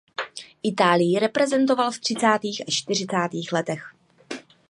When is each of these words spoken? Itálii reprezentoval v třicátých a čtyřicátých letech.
Itálii 0.61 1.17
reprezentoval 1.19 1.91
v 1.91 1.99
třicátých 1.99 2.61
a 2.67 2.71
čtyřicátých 2.71 3.51
letech. 3.53 3.95